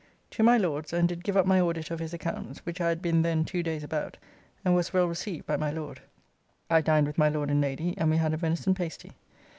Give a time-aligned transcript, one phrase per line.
[0.31, 3.03] To my Lord's, and did give up my audit of his accounts, which I had
[3.03, 4.17] been then two days about,
[4.65, 6.01] and was well received by my Lord.
[6.71, 9.11] I dined with my Lord and Lady, and we had a venison pasty.